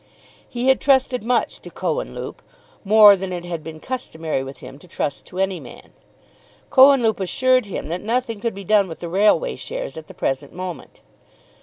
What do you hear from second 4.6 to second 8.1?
to trust to any man. Cohenlupe assured him that